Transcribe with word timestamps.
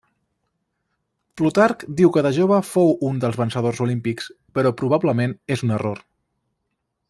Plutarc 1.41 1.83
diu 1.99 2.11
que 2.15 2.23
de 2.27 2.31
jove 2.37 2.57
fou 2.69 2.89
un 3.11 3.21
dels 3.25 3.37
vencedors 3.43 3.83
olímpics, 3.87 4.33
però 4.57 4.73
probablement 4.83 5.39
és 5.59 5.67
un 5.69 5.77
error. 5.81 6.05